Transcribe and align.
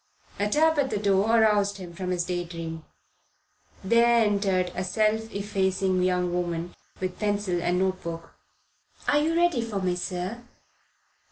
A 0.39 0.49
tap 0.49 0.79
at 0.79 0.89
the 0.89 0.97
door 0.97 1.39
aroused 1.39 1.77
him 1.77 1.93
from 1.93 2.09
his 2.09 2.23
day 2.23 2.43
dream. 2.43 2.83
There 3.83 4.25
entered 4.25 4.71
a 4.73 4.83
self 4.83 5.31
effacing 5.31 6.01
young 6.01 6.33
woman 6.33 6.73
with 6.99 7.19
pencil 7.19 7.61
and 7.61 7.77
notebook. 7.77 8.33
"Are 9.07 9.19
you 9.21 9.35
ready 9.35 9.61
for 9.61 9.79
me, 9.79 9.95
sir?" 9.95 10.41